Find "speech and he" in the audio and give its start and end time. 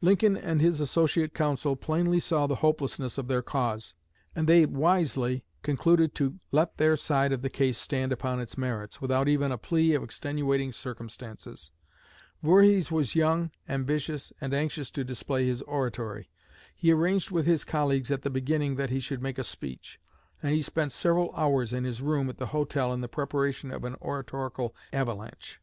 19.42-20.62